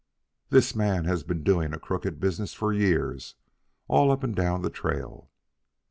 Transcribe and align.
"This 0.49 0.73
man 0.75 1.05
has 1.05 1.21
been 1.21 1.43
doing 1.43 1.73
a 1.75 1.79
crooked 1.79 2.19
business 2.19 2.55
for 2.55 2.73
years, 2.73 3.35
all 3.87 4.09
up 4.09 4.23
and 4.23 4.35
down 4.35 4.63
the 4.63 4.71
trail. 4.71 5.29